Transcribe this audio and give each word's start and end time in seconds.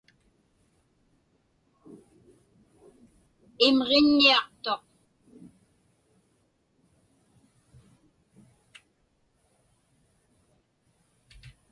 Imġiññiaqtuq. 3.67 4.83